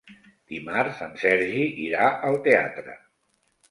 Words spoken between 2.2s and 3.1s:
al teatre.